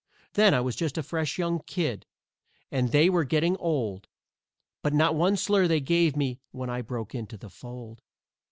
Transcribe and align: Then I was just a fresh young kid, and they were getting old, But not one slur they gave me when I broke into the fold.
Then 0.33 0.55
I 0.55 0.61
was 0.61 0.75
just 0.75 0.97
a 0.97 1.03
fresh 1.03 1.37
young 1.37 1.59
kid, 1.67 2.07
and 2.71 2.91
they 2.91 3.07
were 3.07 3.23
getting 3.23 3.55
old, 3.57 4.07
But 4.81 4.93
not 4.95 5.13
one 5.13 5.37
slur 5.37 5.67
they 5.67 5.79
gave 5.79 6.15
me 6.17 6.39
when 6.49 6.71
I 6.71 6.81
broke 6.81 7.13
into 7.13 7.37
the 7.37 7.51
fold. 7.51 8.01